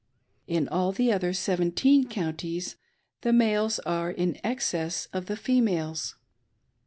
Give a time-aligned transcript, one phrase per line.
[0.47, 2.75] In all the other seventeen counties,
[3.21, 6.15] the males are in excess of the females.